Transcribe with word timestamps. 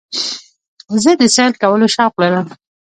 زه 1.03 1.11
د 1.19 1.21
سیل 1.35 1.53
کولو 1.61 1.87
شوق 1.95 2.13
لرم. 2.21 2.47